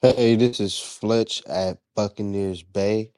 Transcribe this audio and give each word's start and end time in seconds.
hey, 0.00 0.36
this 0.36 0.60
is 0.60 0.78
Fletch 0.78 1.42
at 1.46 1.78
Buccaneers 1.96 2.62
Bay. 2.62 3.10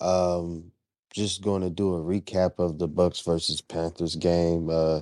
Um, 0.00 0.70
just 1.12 1.42
going 1.42 1.62
to 1.62 1.70
do 1.70 1.94
a 1.94 2.00
recap 2.00 2.58
of 2.58 2.78
the 2.78 2.88
Bucs 2.88 3.24
versus 3.24 3.60
Panthers 3.60 4.14
game. 4.14 4.70
Uh, 4.70 5.00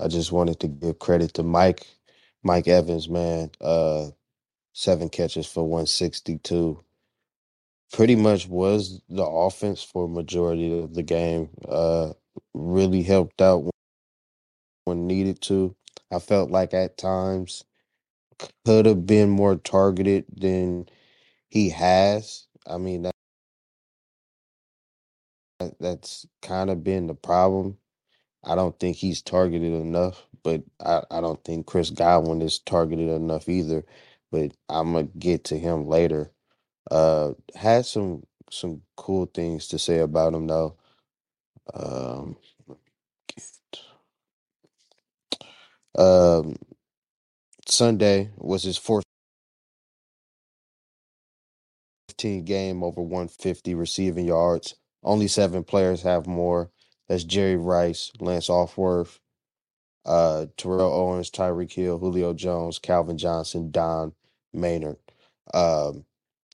I 0.00 0.08
just 0.08 0.32
wanted 0.32 0.60
to 0.60 0.68
give 0.68 0.98
credit 0.98 1.34
to 1.34 1.42
Mike, 1.42 1.86
Mike 2.42 2.68
Evans, 2.68 3.08
man. 3.08 3.50
Uh, 3.60 4.10
seven 4.72 5.10
catches 5.10 5.46
for 5.46 5.62
162. 5.64 6.82
Pretty 7.92 8.16
much 8.16 8.48
was 8.48 9.02
the 9.10 9.24
offense 9.24 9.82
for 9.82 10.08
majority 10.08 10.78
of 10.78 10.94
the 10.94 11.02
game. 11.02 11.50
Uh, 11.68 12.14
really 12.54 13.02
helped 13.02 13.42
out 13.42 13.62
when, 13.64 13.72
when 14.84 15.06
needed 15.06 15.42
to. 15.42 15.76
I 16.10 16.18
felt 16.18 16.50
like 16.50 16.72
at 16.72 16.96
times 16.96 17.64
could 18.66 18.86
have 18.86 19.06
been 19.06 19.30
more 19.30 19.56
targeted 19.56 20.26
than 20.36 20.86
he 21.48 21.70
has. 21.70 22.46
I 22.68 22.78
mean, 22.78 23.02
that, 23.04 23.14
that's 25.80 26.26
kind 26.42 26.70
of 26.70 26.84
been 26.84 27.08
the 27.08 27.14
problem. 27.14 27.78
I 28.44 28.54
don't 28.54 28.78
think 28.78 28.96
he's 28.96 29.22
targeted 29.22 29.72
enough, 29.74 30.26
but 30.42 30.62
I, 30.84 31.02
I 31.10 31.20
don't 31.20 31.42
think 31.44 31.66
Chris 31.66 31.90
Godwin 31.90 32.42
is 32.42 32.58
targeted 32.60 33.08
enough 33.10 33.48
either. 33.48 33.84
But 34.32 34.52
I'm 34.68 34.92
gonna 34.92 35.04
get 35.18 35.44
to 35.44 35.58
him 35.58 35.86
later. 35.86 36.32
Uh, 36.90 37.32
had 37.56 37.86
some 37.86 38.24
some 38.50 38.82
cool 38.96 39.26
things 39.34 39.68
to 39.68 39.78
say 39.78 40.00
about 40.00 40.34
him 40.34 40.46
though. 40.48 40.76
Um, 41.74 42.36
um, 45.98 46.56
Sunday 47.66 48.30
was 48.36 48.62
his 48.62 48.76
fourth 48.76 49.04
game 52.44 52.82
over 52.82 53.02
150 53.02 53.74
receiving 53.74 54.26
yards. 54.26 54.74
Only 55.02 55.28
seven 55.28 55.64
players 55.64 56.02
have 56.02 56.26
more. 56.26 56.70
That's 57.08 57.24
Jerry 57.24 57.56
Rice, 57.56 58.10
Lance 58.18 58.48
Alworth, 58.48 59.18
uh, 60.06 60.46
Terrell 60.56 60.92
Owens, 60.92 61.30
Tyreek 61.30 61.72
Hill, 61.72 61.98
Julio 61.98 62.32
Jones, 62.32 62.78
Calvin 62.78 63.18
Johnson, 63.18 63.70
Don 63.70 64.12
Maynard. 64.54 64.96
Um, 65.52 66.04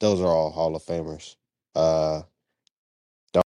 those 0.00 0.20
are 0.20 0.26
all 0.26 0.50
Hall 0.50 0.74
of 0.74 0.82
Famers. 0.82 1.36
Uh, 1.76 2.22
the 3.32 3.42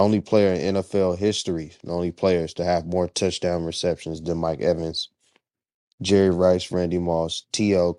only 0.00 0.20
player 0.20 0.52
in 0.52 0.74
NFL 0.74 1.16
history, 1.16 1.72
the 1.82 1.92
only 1.92 2.12
players 2.12 2.52
to 2.54 2.64
have 2.64 2.84
more 2.84 3.08
touchdown 3.08 3.64
receptions 3.64 4.20
than 4.20 4.36
Mike 4.36 4.60
Evans, 4.60 5.08
Jerry 6.02 6.30
Rice, 6.30 6.70
Randy 6.70 6.98
Moss, 6.98 7.44
T.O., 7.52 7.96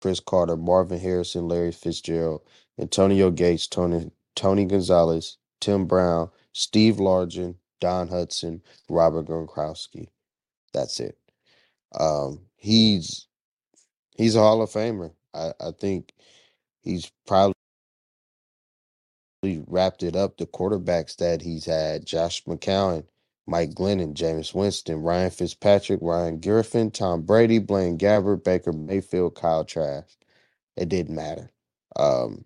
Cris 0.00 0.20
Carter, 0.20 0.56
Marvin 0.56 0.98
Harrison, 0.98 1.48
Larry 1.48 1.72
Fitzgerald, 1.72 2.42
Antonio 2.78 3.30
Gates, 3.30 3.66
Tony 3.66 4.10
Tony 4.34 4.64
Gonzalez, 4.64 5.36
Tim 5.60 5.84
Brown, 5.86 6.30
Steve 6.52 6.96
Largent, 6.96 7.56
Don 7.80 8.08
Hutson, 8.08 8.62
Robert 8.88 9.26
Gronkowski. 9.26 10.08
That's 10.72 11.00
it. 11.00 11.18
Um, 11.98 12.40
he's 12.56 13.26
he's 14.16 14.36
a 14.36 14.40
Hall 14.40 14.62
of 14.62 14.70
Famer. 14.70 15.12
I, 15.34 15.52
I 15.60 15.70
think 15.72 16.14
he's 16.80 17.10
probably 17.26 17.54
wrapped 19.42 20.02
it 20.02 20.16
up 20.16 20.36
the 20.36 20.46
quarterbacks 20.46 21.16
that 21.16 21.42
he's 21.42 21.64
had 21.64 22.06
Josh 22.06 22.44
McCown, 22.44 23.04
Mike 23.50 23.70
Glennon, 23.74 24.14
Jameis 24.14 24.54
Winston, 24.54 25.02
Ryan 25.02 25.30
Fitzpatrick, 25.30 25.98
Ryan 26.00 26.40
Griffin, 26.40 26.88
Tom 26.92 27.22
Brady, 27.22 27.58
Blaine 27.58 27.98
Gabbert, 27.98 28.44
Baker 28.44 28.72
Mayfield, 28.72 29.34
Kyle 29.34 29.64
Trask. 29.64 30.16
It 30.76 30.88
didn't 30.88 31.16
matter. 31.16 31.50
Um, 31.96 32.44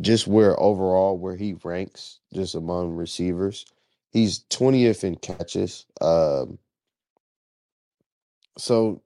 just 0.00 0.26
where 0.26 0.58
overall 0.58 1.18
where 1.18 1.36
he 1.36 1.54
ranks 1.62 2.20
just 2.32 2.54
among 2.54 2.96
receivers, 2.96 3.66
he's 4.10 4.44
20th 4.48 5.04
in 5.04 5.16
catches. 5.16 5.84
Um, 6.00 6.58
so 8.56 9.02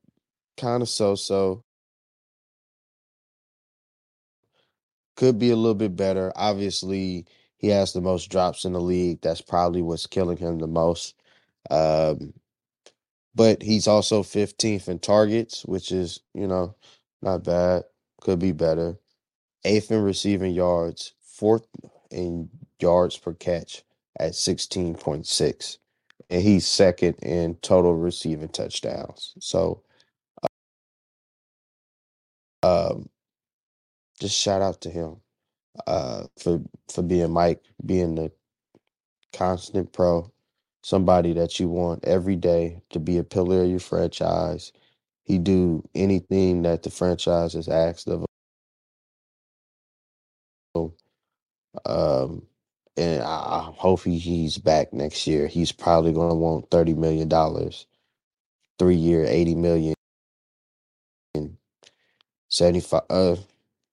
kind 0.57 0.81
of 0.81 0.89
so 0.89 1.17
so. 1.17 1.65
Could 5.17 5.41
be 5.41 5.51
a 5.51 5.57
little 5.57 5.75
bit 5.75 5.97
better. 5.97 6.33
Obviously, 6.37 7.27
he 7.65 7.71
has 7.71 7.95
the 7.95 8.03
most 8.03 8.31
drops 8.31 8.67
in 8.67 8.75
the 8.75 8.81
league. 8.81 9.23
That's 9.23 9.41
probably 9.41 9.81
what's 9.81 10.07
killing 10.07 10.37
him 10.37 10.59
the 10.59 10.67
most. 10.67 11.15
Um, 11.71 12.35
but 13.35 13.63
he's 13.63 13.89
also 13.89 14.23
15th 14.23 14.87
in 14.87 14.99
targets, 14.99 15.65
which 15.65 15.91
is, 15.91 16.21
you 16.35 16.47
know, 16.47 16.75
not 17.23 17.43
bad. 17.43 17.85
Could 18.21 18.39
be 18.39 18.53
better. 18.53 18.99
Eighth 19.65 19.91
in 19.91 20.03
receiving 20.03 20.53
yards, 20.53 21.15
fourth 21.23 21.67
in 22.11 22.51
yards 22.81 23.17
per 23.17 23.33
catch 23.33 23.83
at 24.21 24.33
16.6. 24.33 25.79
And 26.29 26.43
he's 26.43 26.67
second 26.67 27.15
in 27.23 27.55
total 27.57 27.95
receiving 27.95 28.51
touchdowns. 28.51 29.33
So, 29.41 29.83
um, 32.63 33.09
just 34.21 34.39
shout 34.39 34.61
out 34.61 34.83
to 34.83 34.91
him 34.91 35.17
uh, 35.87 36.25
for 36.39 36.61
for 36.93 37.03
being 37.03 37.33
Mike, 37.33 37.63
being 37.85 38.15
the 38.17 38.33
constant 39.33 39.93
pro, 39.93 40.31
somebody 40.83 41.33
that 41.35 41.61
you 41.61 41.69
want 41.69 42.05
every 42.05 42.37
day 42.37 42.81
to 42.91 43.01
be 43.01 43.19
a 43.19 43.25
pillar 43.25 43.63
of 43.65 43.71
your 43.71 43.81
franchise. 43.81 44.73
He 45.25 45.39
do 45.39 45.83
anything 45.95 46.63
that 46.63 46.83
the 46.83 46.91
franchise 46.91 47.55
has 47.55 47.69
asked 47.69 48.09
of 48.09 48.25
him. 50.75 50.93
Um, 51.87 52.47
and 52.97 53.23
I, 53.23 53.27
I 53.27 53.73
hope 53.77 54.03
he, 54.05 54.19
he's 54.19 54.59
back 54.59 54.93
next 54.93 55.27
year. 55.27 55.47
He's 55.49 55.73
probably 55.73 56.13
going 56.13 56.31
to 56.31 56.35
want 56.35 56.71
thirty 56.71 56.95
million 56.95 57.29
dollars, 57.29 57.87
three 58.79 58.97
year, 58.97 59.25
eighty 59.25 59.55
million, 59.55 59.95
75, 62.49 63.03
uh, 63.11 63.37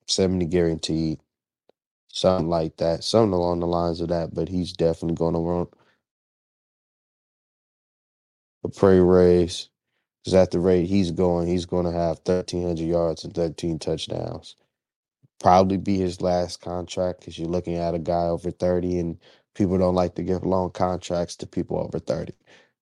70 0.07 0.45
guaranteed, 0.45 1.19
something 2.11 2.49
like 2.49 2.77
that, 2.77 3.03
something 3.03 3.33
along 3.33 3.61
the 3.61 3.67
lines 3.67 4.01
of 4.01 4.09
that. 4.09 4.33
But 4.33 4.49
he's 4.49 4.73
definitely 4.73 5.15
going 5.17 5.35
to 5.35 5.39
want 5.41 5.69
a 8.63 8.69
pray 8.69 8.99
raise 8.99 9.69
because 10.23 10.35
at 10.35 10.51
the 10.51 10.59
rate 10.59 10.87
he's 10.87 11.11
going, 11.11 11.47
he's 11.47 11.65
going 11.65 11.85
to 11.85 11.91
have 11.93 12.19
1,300 12.25 12.79
yards 12.83 13.23
and 13.25 13.33
13 13.33 13.79
touchdowns. 13.79 14.55
Probably 15.39 15.77
be 15.77 15.97
his 15.97 16.21
last 16.21 16.61
contract 16.61 17.21
because 17.21 17.39
you're 17.39 17.49
looking 17.49 17.75
at 17.77 17.95
a 17.95 17.99
guy 17.99 18.25
over 18.25 18.51
30 18.51 18.99
and 18.99 19.17
people 19.55 19.77
don't 19.77 19.95
like 19.95 20.15
to 20.15 20.23
give 20.23 20.43
long 20.45 20.71
contracts 20.71 21.35
to 21.37 21.47
people 21.47 21.79
over 21.79 21.99
30. 21.99 22.33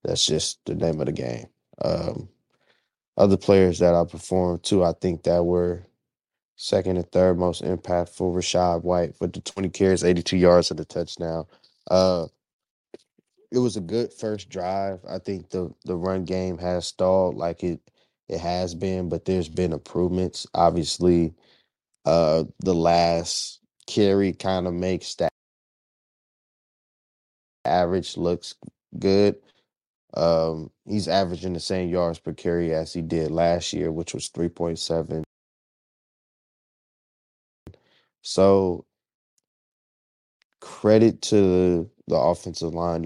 That's 0.03 0.25
just 0.25 0.59
the 0.65 0.75
name 0.75 0.99
of 1.01 1.07
the 1.07 1.13
game. 1.13 1.47
Um, 1.83 2.29
other 3.17 3.37
players 3.37 3.79
that 3.79 3.95
I 3.95 4.05
performed 4.05 4.63
too, 4.63 4.83
I 4.83 4.93
think 4.93 5.23
that 5.23 5.43
were 5.45 5.85
second 6.59 6.97
and 6.97 7.09
third 7.11 7.39
most 7.39 7.63
impactful. 7.63 8.35
Rachaad 8.35 8.83
White 8.83 9.15
with 9.19 9.33
the 9.33 9.39
20 9.39 9.69
carries, 9.69 10.03
82 10.03 10.38
yards 10.38 10.71
and 10.71 10.79
a 10.79 10.85
touchdown. 10.85 11.45
Uh, 11.89 12.27
it 13.51 13.59
was 13.59 13.77
a 13.77 13.81
good 13.81 14.13
first 14.13 14.50
drive. 14.50 15.00
I 15.09 15.19
think 15.19 15.50
the 15.50 15.73
the 15.85 15.95
run 15.95 16.25
game 16.25 16.57
has 16.59 16.85
stalled 16.85 17.35
like 17.35 17.63
it 17.63 17.79
it 18.27 18.39
has 18.39 18.75
been, 18.75 19.09
but 19.09 19.25
there's 19.25 19.50
been 19.50 19.73
improvements. 19.73 20.45
Obviously, 20.53 21.33
uh, 22.06 22.44
the 22.59 22.75
last 22.75 23.59
carry 23.88 24.33
kind 24.33 24.67
of 24.67 24.73
makes 24.73 25.15
that 25.15 25.31
average 27.65 28.17
looks 28.17 28.56
good. 29.00 29.38
Um, 30.13 30.71
he's 30.85 31.07
averaging 31.07 31.53
the 31.53 31.59
same 31.59 31.89
yards 31.89 32.19
per 32.19 32.33
carry 32.33 32.73
as 32.73 32.94
he 32.94 33.01
did 33.01 33.31
last 33.31 33.73
year, 33.73 33.91
which 33.91 34.13
was 34.13 34.29
3.7. 34.29 35.23
So 38.21 38.86
credit 40.60 41.21
to 41.24 41.89
the 42.07 42.16
offensive 42.16 42.74
line. 42.74 43.06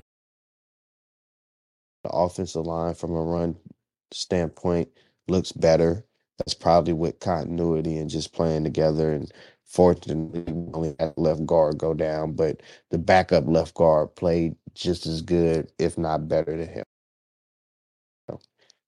The 2.04 2.10
offensive 2.10 2.66
line 2.66 2.96
from 2.96 3.12
a 3.12 3.22
run 3.22 3.56
standpoint 4.12 4.90
looks 5.28 5.52
better. 5.52 6.06
That's 6.38 6.54
probably 6.54 6.94
with 6.94 7.20
continuity 7.20 7.98
and 7.98 8.10
just 8.10 8.34
playing 8.34 8.64
together. 8.64 9.14
And 9.14 9.32
fortunately, 9.66 10.42
we 10.52 10.74
only 10.74 10.96
had 11.00 11.14
left 11.18 11.46
guard 11.46 11.78
go 11.78 11.94
down, 11.94 12.34
but 12.34 12.62
the 12.90 12.98
backup 12.98 13.46
left 13.48 13.74
guard 13.76 14.16
played 14.16 14.56
just 14.74 15.06
as 15.06 15.22
good, 15.22 15.72
if 15.80 15.98
not 15.98 16.28
better 16.28 16.58
than 16.58 16.68
him. 16.68 16.84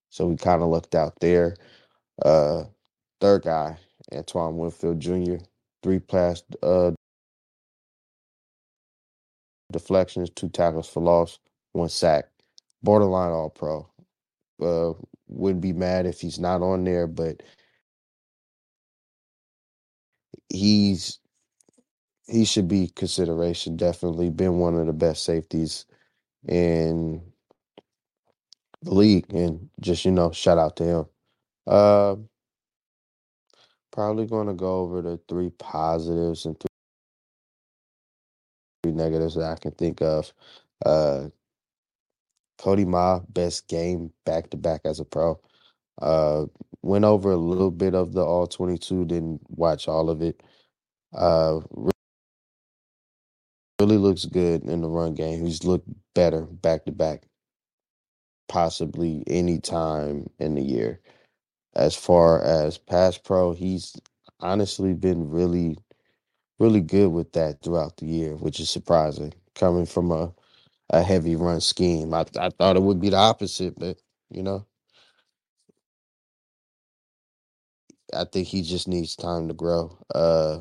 So 0.09 0.27
we 0.27 0.37
kind 0.37 0.61
of 0.63 0.69
looked 0.69 0.95
out 0.95 1.19
there. 1.19 1.57
Uh, 2.23 2.63
third 3.19 3.43
guy, 3.43 3.77
Antoine 4.13 4.57
Winfield 4.57 4.99
Jr., 4.99 5.35
three 5.85 5.99
pass 5.99 6.41
uh, 6.63 6.89
deflections, 9.71 10.31
two 10.31 10.49
tackles 10.49 10.89
for 10.89 11.03
loss, 11.03 11.37
one 11.73 11.89
sack. 11.89 12.25
Borderline 12.81 13.29
all 13.29 13.51
pro. 13.51 13.87
Uh, 14.59 14.93
wouldn't 15.27 15.61
be 15.61 15.73
mad 15.73 16.07
if 16.07 16.19
he's 16.19 16.39
not 16.39 16.63
on 16.63 16.83
there, 16.85 17.05
but 17.05 17.43
he's 20.49 21.19
he 22.25 22.45
should 22.45 22.67
be 22.67 22.87
consideration. 22.87 23.77
Definitely 23.77 24.31
been 24.31 24.57
one 24.57 24.75
of 24.75 24.87
the 24.87 24.93
best 24.93 25.23
safeties 25.23 25.85
in 26.47 27.21
the 28.81 28.93
league, 28.95 29.31
and 29.31 29.69
just 29.81 30.03
you 30.03 30.11
know, 30.11 30.31
shout 30.31 30.57
out 30.57 30.77
to 30.77 30.83
him. 30.83 31.05
Uh, 31.67 32.15
probably 33.95 34.25
going 34.25 34.47
to 34.47 34.53
go 34.53 34.81
over 34.81 35.01
the 35.01 35.17
three 35.29 35.49
positives 35.51 36.45
and 36.45 36.59
three 38.83 38.91
negatives 38.91 39.35
that 39.35 39.45
I 39.45 39.55
can 39.55 39.71
think 39.71 40.01
of. 40.01 40.33
Uh, 40.85 41.29
Cody 42.57 42.83
Mauch, 42.85 43.23
best 43.29 43.67
game 43.69 44.11
back 44.25 44.49
to 44.49 44.57
back 44.57 44.81
as 44.83 44.99
a 44.99 45.05
pro. 45.05 45.39
Uh, 46.01 46.45
went 46.81 47.05
over 47.05 47.31
a 47.31 47.37
little 47.37 47.71
bit 47.71 47.95
of 47.95 48.11
the 48.11 48.21
all 48.21 48.47
22, 48.47 49.05
didn't 49.05 49.41
watch 49.49 49.87
all 49.87 50.09
of 50.09 50.21
it. 50.21 50.43
Uh, 51.13 51.61
really 53.79 53.97
looks 53.97 54.25
good 54.25 54.63
in 54.63 54.81
the 54.81 54.89
run 54.89 55.13
game. 55.13 55.45
He's 55.45 55.63
looked 55.63 55.87
better 56.13 56.41
back 56.41 56.83
to 56.85 56.91
back, 56.91 57.23
possibly 58.49 59.23
any 59.27 59.59
time 59.59 60.29
in 60.37 60.55
the 60.55 60.61
year. 60.61 60.99
As 61.75 61.95
far 61.95 62.43
as 62.43 62.77
pass 62.79 63.17
pro, 63.17 63.53
he's 63.53 63.95
honestly 64.41 64.93
been 64.93 65.29
really, 65.31 65.77
really 66.59 66.81
good 66.81 67.09
with 67.11 67.33
that 67.33 67.63
throughout 67.63 67.97
the 67.97 68.07
year, 68.07 68.35
which 68.35 68.59
is 68.59 68.69
surprising 68.69 69.33
coming 69.55 69.85
from 69.85 70.11
a, 70.11 70.33
a 70.91 71.03
heavy 71.03 71.35
run 71.35 71.61
scheme. 71.61 72.13
I, 72.13 72.25
I 72.39 72.49
thought 72.51 72.77
it 72.77 72.83
would 72.83 73.01
be 73.01 73.09
the 73.09 73.17
opposite, 73.17 73.79
but 73.79 73.97
you 74.31 74.43
know, 74.43 74.65
I 78.13 78.25
think 78.25 78.47
he 78.47 78.61
just 78.63 78.87
needs 78.87 79.15
time 79.15 79.47
to 79.49 79.55
grow. 79.55 79.97
Uh, 80.15 80.59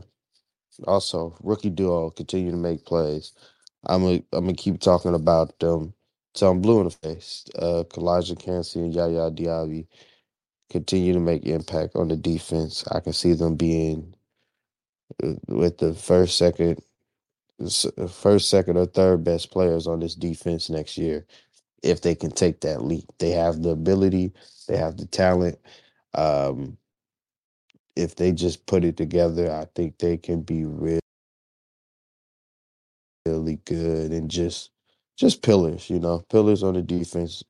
also, 0.86 1.36
rookie 1.42 1.70
duo 1.70 2.10
continue 2.10 2.50
to 2.52 2.56
make 2.56 2.84
plays. 2.86 3.32
I'm 3.86 4.02
gonna 4.02 4.20
I'm 4.32 4.44
gonna 4.46 4.54
keep 4.54 4.80
talking 4.80 5.14
about 5.14 5.58
them 5.60 5.94
till 6.34 6.50
I'm 6.50 6.60
blue 6.62 6.80
in 6.80 6.86
the 6.86 6.90
face. 6.90 7.46
Uh, 7.58 7.84
Calijah 7.88 8.38
Kancey 8.38 8.80
and 8.80 8.94
Yaya 8.94 9.30
Diaby 9.30 9.86
continue 10.70 11.12
to 11.12 11.20
make 11.20 11.46
impact 11.46 11.96
on 11.96 12.08
the 12.08 12.16
defense. 12.16 12.84
I 12.90 13.00
can 13.00 13.12
see 13.12 13.32
them 13.32 13.56
being 13.56 14.14
uh, 15.22 15.34
with 15.48 15.78
the 15.78 15.94
first, 15.94 16.38
second, 16.38 16.80
first, 18.10 18.50
second, 18.50 18.76
or 18.76 18.86
third 18.86 19.24
best 19.24 19.50
players 19.50 19.86
on 19.86 20.00
this 20.00 20.14
defense 20.14 20.70
next 20.70 20.98
year 20.98 21.26
if 21.84 22.00
they 22.00 22.14
can 22.14 22.30
take 22.30 22.60
that 22.62 22.82
leap. 22.82 23.04
They 23.18 23.30
have 23.30 23.62
the 23.62 23.70
ability, 23.70 24.32
they 24.66 24.76
have 24.76 24.96
the 24.96 25.06
talent. 25.06 25.58
Um, 26.14 26.78
if 27.94 28.16
they 28.16 28.32
just 28.32 28.66
put 28.66 28.84
it 28.84 28.96
together, 28.96 29.52
I 29.52 29.66
think 29.74 29.98
they 29.98 30.16
can 30.16 30.42
be 30.42 30.64
really, 30.64 31.00
really 33.26 33.60
good 33.66 34.12
and 34.12 34.30
just 34.30 34.70
just 35.16 35.42
pillars, 35.42 35.88
you 35.90 36.00
know, 36.00 36.24
pillars 36.30 36.62
on 36.62 36.74
the 36.74 36.82
defense. 36.82 37.44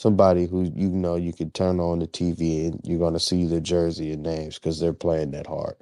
Somebody 0.00 0.46
who 0.46 0.62
you 0.62 0.88
know 0.88 1.16
you 1.16 1.34
can 1.34 1.50
turn 1.50 1.78
on 1.78 1.98
the 1.98 2.06
TV 2.06 2.68
and 2.68 2.80
you're 2.84 2.98
gonna 2.98 3.20
see 3.20 3.44
the 3.44 3.60
jersey 3.60 4.12
and 4.12 4.22
names 4.22 4.54
because 4.54 4.80
they're 4.80 4.94
playing 4.94 5.32
that 5.32 5.46
hard. 5.46 5.76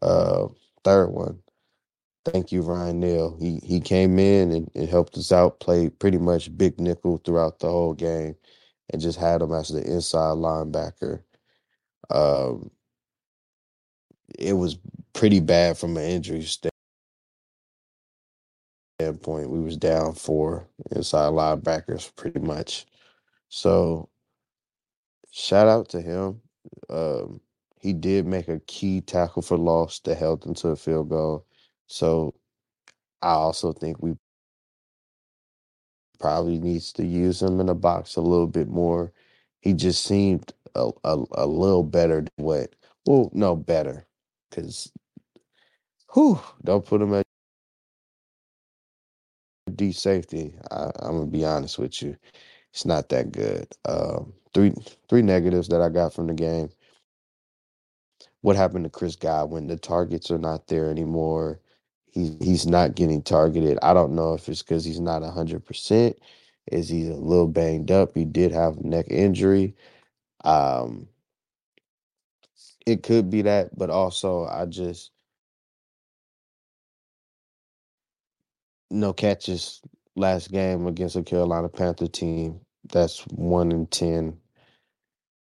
Uh, 0.00 0.46
third 0.84 1.08
one, 1.08 1.40
thank 2.24 2.52
you, 2.52 2.62
Ryan 2.62 3.00
Neal. 3.00 3.36
He 3.40 3.58
he 3.64 3.80
came 3.80 4.20
in 4.20 4.52
and, 4.52 4.70
and 4.76 4.88
helped 4.88 5.16
us 5.18 5.32
out, 5.32 5.58
played 5.58 5.98
pretty 5.98 6.18
much 6.18 6.56
big 6.56 6.80
nickel 6.80 7.16
throughout 7.24 7.58
the 7.58 7.66
whole 7.66 7.92
game, 7.92 8.36
and 8.92 9.02
just 9.02 9.18
had 9.18 9.42
him 9.42 9.52
as 9.52 9.70
the 9.70 9.82
inside 9.82 10.36
linebacker. 10.36 11.20
Um, 12.08 12.70
it 14.38 14.52
was 14.52 14.78
pretty 15.12 15.40
bad 15.40 15.76
from 15.76 15.96
an 15.96 16.04
injury 16.04 16.46
standpoint. 19.00 19.50
We 19.50 19.58
was 19.58 19.76
down 19.76 20.14
four 20.14 20.68
inside 20.92 21.32
linebackers 21.32 22.14
pretty 22.14 22.38
much. 22.38 22.86
So 23.50 24.08
shout 25.30 25.68
out 25.68 25.88
to 25.90 26.00
him. 26.00 26.40
Um, 26.88 27.40
he 27.80 27.92
did 27.92 28.26
make 28.26 28.48
a 28.48 28.60
key 28.60 29.00
tackle 29.00 29.42
for 29.42 29.58
loss 29.58 30.00
that 30.00 30.16
held 30.16 30.42
them 30.42 30.54
to 30.54 30.68
a 30.68 30.76
field 30.76 31.10
goal. 31.10 31.46
So 31.86 32.34
I 33.22 33.30
also 33.30 33.72
think 33.72 34.02
we 34.02 34.16
probably 36.20 36.58
needs 36.58 36.92
to 36.94 37.04
use 37.04 37.42
him 37.42 37.60
in 37.60 37.66
the 37.66 37.74
box 37.74 38.16
a 38.16 38.20
little 38.20 38.46
bit 38.46 38.68
more. 38.68 39.12
He 39.60 39.72
just 39.72 40.04
seemed 40.04 40.52
a, 40.74 40.90
a, 41.04 41.24
a 41.32 41.46
little 41.46 41.82
better 41.82 42.20
than 42.22 42.44
what 42.44 42.74
well, 43.06 43.30
no 43.32 43.56
better. 43.56 44.06
Cause 44.52 44.92
whew, 46.14 46.40
don't 46.64 46.84
put 46.84 47.02
him 47.02 47.14
at 47.14 47.24
D 49.74 49.92
safety. 49.92 50.54
I, 50.70 50.90
I'm 51.00 51.16
gonna 51.18 51.26
be 51.26 51.44
honest 51.44 51.78
with 51.78 52.02
you. 52.02 52.16
It's 52.72 52.86
not 52.86 53.10
that 53.10 53.32
good. 53.32 53.68
Um, 53.86 54.32
three 54.54 54.74
three 55.08 55.22
negatives 55.22 55.68
that 55.68 55.82
I 55.82 55.88
got 55.90 56.14
from 56.14 56.28
the 56.28 56.34
game. 56.34 56.70
What 58.42 58.56
happened 58.56 58.84
to 58.84 58.90
Chris 58.90 59.16
Godwin? 59.16 59.64
When 59.64 59.68
the 59.68 59.76
targets 59.78 60.30
are 60.30 60.38
not 60.38 60.68
there 60.68 60.90
anymore. 60.90 61.60
He 62.12 62.36
he's 62.40 62.66
not 62.66 62.94
getting 62.96 63.22
targeted. 63.22 63.78
I 63.82 63.94
don't 63.94 64.14
know 64.14 64.34
if 64.34 64.48
it's 64.48 64.62
because 64.62 64.84
he's 64.84 65.00
not 65.00 65.22
hundred 65.24 65.64
percent. 65.66 66.18
Is 66.72 66.88
he 66.88 67.08
a 67.08 67.14
little 67.16 67.48
banged 67.48 67.90
up? 67.90 68.14
He 68.14 68.24
did 68.24 68.52
have 68.52 68.84
neck 68.84 69.06
injury. 69.10 69.76
Um, 70.44 71.08
it 72.86 73.02
could 73.02 73.30
be 73.30 73.42
that, 73.42 73.76
but 73.78 73.90
also 73.90 74.46
I 74.46 74.66
just 74.66 75.12
no 78.90 79.12
catches 79.12 79.82
last 80.16 80.50
game 80.52 80.86
against 80.86 81.14
the 81.14 81.22
Carolina 81.22 81.68
Panther 81.68 82.06
team. 82.06 82.60
That's 82.92 83.20
one 83.28 83.72
in 83.72 83.86
ten. 83.86 84.38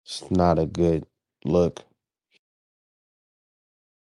It's 0.05 0.31
not 0.31 0.59
a 0.59 0.67
good 0.67 1.07
look. 1.45 1.85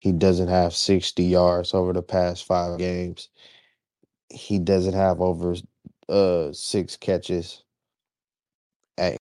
He 0.01 0.13
doesn't 0.13 0.49
have 0.49 0.75
60 0.75 1.25
yards 1.25 1.75
over 1.75 1.93
the 1.93 2.03
past 2.03 2.45
five 2.47 2.79
games. 2.79 3.29
He 4.31 4.59
doesn't 4.59 4.95
have 4.95 5.21
over 5.21 5.55
uh 6.09 6.53
six 6.53 6.97
catches 6.97 7.65
at 8.99 9.17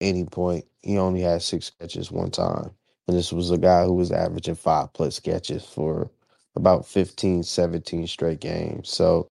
any 0.00 0.24
point. 0.24 0.66
He 0.82 0.98
only 0.98 1.20
had 1.22 1.42
six 1.42 1.70
catches 1.70 2.10
one 2.12 2.30
time. 2.30 2.70
And 3.08 3.16
this 3.16 3.32
was 3.32 3.50
a 3.50 3.58
guy 3.58 3.84
who 3.84 3.94
was 3.94 4.12
averaging 4.12 4.54
five 4.56 4.92
plus 4.92 5.18
catches 5.20 5.64
for 5.64 6.10
about 6.54 6.86
15, 6.86 7.42
17 7.42 8.06
straight 8.06 8.40
games. 8.40 8.90
So 8.90 9.28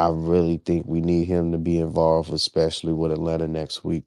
I 0.00 0.08
really 0.10 0.58
think 0.58 0.86
we 0.88 1.02
need 1.02 1.26
him 1.26 1.52
to 1.52 1.58
be 1.58 1.78
involved, 1.78 2.32
especially 2.32 2.94
with 2.94 3.12
Atlanta 3.12 3.48
next 3.48 3.84
week. 3.84 4.04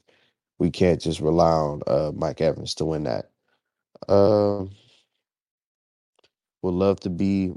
We 0.59 0.71
can't 0.71 1.01
just 1.01 1.21
rely 1.21 1.51
on 1.51 1.83
uh, 1.87 2.13
Mike 2.15 2.41
Evans 2.41 2.75
to 2.77 2.85
win 2.85 3.05
that. 3.05 3.31
Uh, 4.09 4.65
would 6.63 6.73
love 6.75 6.99
to 7.01 7.11
be 7.11 7.53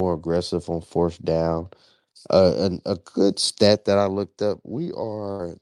more 0.00 0.14
aggressive 0.14 0.68
on 0.70 0.82
fourth 0.82 1.22
down. 1.24 1.70
Uh, 2.30 2.54
an, 2.58 2.82
a 2.86 2.96
good 2.96 3.38
stat 3.38 3.86
that 3.86 3.98
I 3.98 4.06
looked 4.06 4.42
up: 4.42 4.60
we 4.64 4.92
are 4.92 5.56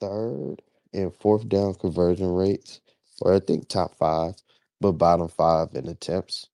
third 0.00 0.56
and 0.94 1.14
fourth 1.16 1.48
down 1.48 1.74
conversion 1.74 2.32
rates, 2.32 2.80
or 3.22 3.34
I 3.34 3.40
think 3.40 3.68
top 3.68 3.96
five, 3.96 4.34
but 4.80 4.92
bottom 4.92 5.28
five 5.28 5.70
in 5.74 5.88
attempts. 5.88 6.48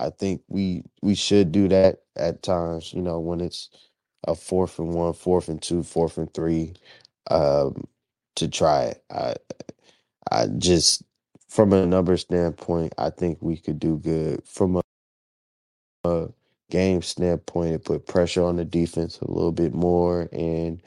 I 0.00 0.10
think 0.10 0.42
we 0.48 0.84
we 1.02 1.14
should 1.14 1.52
do 1.52 1.68
that 1.68 2.00
at 2.16 2.42
times. 2.42 2.94
You 2.94 3.02
know, 3.02 3.20
when 3.20 3.42
it's 3.42 3.70
a 4.26 4.34
fourth 4.34 4.78
and 4.80 4.94
one, 4.94 5.12
fourth 5.14 5.48
and 5.48 5.62
two, 5.62 5.82
fourth 5.84 6.18
and 6.18 6.32
three, 6.34 6.74
um, 7.30 7.86
to 8.36 8.48
try 8.48 8.84
it. 8.86 9.04
I 9.10 9.34
I 10.32 10.46
just 10.48 11.04
from 11.48 11.72
a 11.74 11.86
number 11.86 12.16
standpoint, 12.16 12.94
I 12.98 13.10
think 13.10 13.38
we 13.42 13.58
could 13.58 13.78
do 13.80 13.98
good. 13.98 14.42
From 14.46 14.76
a, 14.78 14.82
a 16.04 16.28
game 16.70 17.02
standpoint, 17.02 17.74
it 17.74 17.84
put 17.84 18.06
pressure 18.06 18.44
on 18.44 18.56
the 18.56 18.64
defense 18.64 19.20
a 19.20 19.30
little 19.30 19.52
bit 19.52 19.74
more, 19.74 20.28
and 20.32 20.82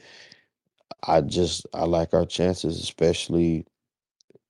I 1.06 1.20
just 1.22 1.66
I 1.74 1.84
like 1.84 2.14
our 2.14 2.26
chances, 2.26 2.80
especially 2.80 3.66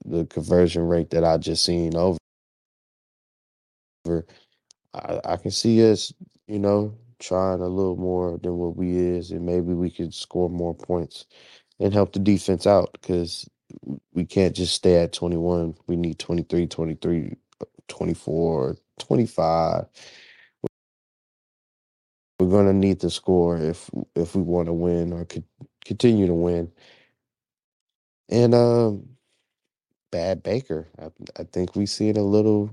the 0.04 0.26
conversion 0.26 0.83
rate 0.88 1.11
that 1.11 1.25
I 1.25 1.38
just 1.38 1.64
seen 1.64 1.97
over. 1.97 2.18
I, 4.94 5.20
I 5.24 5.36
can 5.38 5.52
see 5.52 5.90
us, 5.90 6.14
you 6.48 6.60
know, 6.60 6.96
trying 7.20 7.62
a 7.62 7.68
little 7.68 7.96
more 7.96 8.38
than 8.42 8.58
what 8.58 8.76
we 8.76 8.96
is, 8.98 9.32
and 9.32 9.46
maybe 9.46 9.74
we 9.74 9.90
could 9.90 10.14
score 10.14 10.50
more 10.50 10.74
points 10.74 11.26
and 11.80 11.94
help 11.94 12.12
the 12.14 12.20
defense 12.20 12.66
out 12.66 12.90
because 12.94 13.48
we 14.14 14.24
can't 14.26 14.56
just 14.56 14.74
stay 14.74 14.96
at 15.02 15.12
21. 15.14 15.76
We 15.86 15.96
need 15.96 16.18
23, 16.18 16.66
23, 16.68 17.36
24, 17.88 18.76
25. 18.98 19.86
We're 22.40 22.48
going 22.48 22.66
to 22.66 22.74
need 22.74 23.00
to 23.00 23.10
score 23.10 23.58
if 23.58 23.90
if 24.16 24.36
we 24.36 24.42
want 24.42 24.66
to 24.68 24.74
win 24.74 25.12
or 25.12 25.24
could 25.26 25.44
continue 25.84 26.26
to 26.26 26.34
win. 26.34 26.72
And 28.30 28.54
um, 28.54 29.08
bad 30.12 30.42
Baker. 30.42 30.88
I, 31.00 31.06
I 31.40 31.44
think 31.44 31.76
we 31.76 31.86
see 31.86 32.10
it 32.10 32.18
a 32.18 32.22
little. 32.22 32.70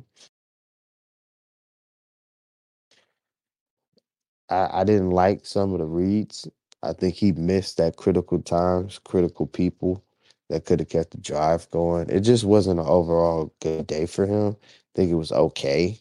I, 4.52 4.82
I 4.82 4.86
didn't 4.86 5.12
like 5.12 5.48
some 5.48 5.74
of 5.74 5.80
the 5.80 5.88
reads. 5.88 6.48
I 6.84 6.94
think 6.94 7.16
he 7.16 7.34
missed 7.34 7.78
that 7.78 7.98
critical 7.98 8.42
times, 8.42 9.00
critical 9.00 9.48
people 9.48 10.04
that 10.50 10.66
could 10.66 10.82
have 10.82 10.90
kept 10.90 11.12
the 11.14 11.20
drive 11.20 11.70
going. 11.72 12.10
It 12.12 12.22
just 12.22 12.46
wasn't 12.46 12.82
an 12.82 12.88
overall 12.88 13.54
good 13.62 13.88
day 13.88 14.08
for 14.08 14.28
him. 14.28 14.58
I 14.62 14.68
think 14.96 15.12
it 15.12 15.16
was 15.16 15.34
okay, 15.34 16.00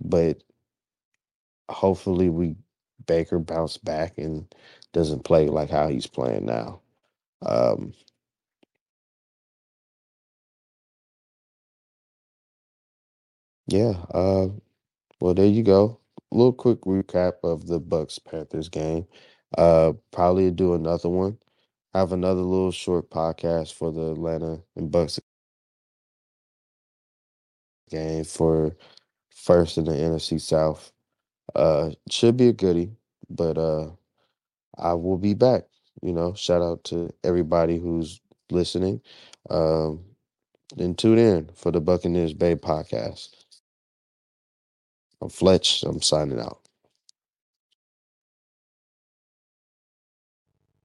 but 0.00 0.42
hopefully 1.70 2.28
we 2.30 2.56
Baker 3.06 3.38
bounce 3.38 3.76
back 3.78 4.18
and 4.18 4.52
doesn't 4.92 5.24
play 5.24 5.48
like 5.48 5.70
how 5.70 5.88
he's 5.88 6.06
playing 6.06 6.46
now. 6.46 6.80
Um, 7.46 7.94
yeah. 13.66 14.04
Uh, 14.12 14.48
well, 15.20 15.34
there 15.34 15.46
you 15.46 15.64
go. 15.64 16.00
Little 16.30 16.52
quick 16.52 16.80
recap 16.82 17.34
of 17.44 17.66
the 17.66 17.80
Bucs 17.80 18.18
Panthers 18.22 18.68
game. 18.68 19.06
Uh, 19.56 19.92
probably 20.10 20.50
do 20.50 20.74
another 20.74 21.08
one. 21.08 21.38
Have 21.94 22.12
another 22.12 22.42
little 22.42 22.70
short 22.72 23.10
podcast 23.10 23.74
for 23.74 23.92
the 23.92 24.12
Atlanta 24.12 24.62
and 24.76 24.90
Bucs 24.90 25.20
game 27.90 28.24
for 28.24 28.76
first 29.34 29.78
in 29.78 29.84
the 29.84 29.92
NFC 29.92 30.38
South. 30.38 30.92
Uh, 31.54 31.90
should 32.10 32.36
be 32.36 32.48
a 32.48 32.52
goodie, 32.52 32.92
but 33.30 33.58
uh, 33.58 33.90
I 34.78 34.94
will 34.94 35.18
be 35.18 35.34
back. 35.34 35.64
You 36.02 36.12
know, 36.12 36.34
shout 36.34 36.62
out 36.62 36.84
to 36.86 37.10
everybody 37.24 37.78
who's 37.78 38.20
listening. 38.50 39.02
Um, 39.50 40.04
and 40.78 40.98
tune 40.98 41.18
in 41.18 41.50
for 41.54 41.72
the 41.72 41.80
Buccaneers 41.80 42.34
Bay 42.34 42.56
podcast. 42.56 43.30
I'm 45.22 45.30
Fletch. 45.30 45.82
I'm 45.84 46.02
signing 46.02 46.40
out. 46.40 46.60